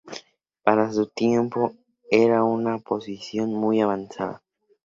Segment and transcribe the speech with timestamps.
[0.63, 1.75] Para su tiempo
[2.09, 4.41] era una posición muy avanzada.